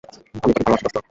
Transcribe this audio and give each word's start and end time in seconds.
আমিও 0.03 0.41
তোকে 0.43 0.61
ভালোবাসি, 0.61 0.83
দোস্ত। 0.83 0.97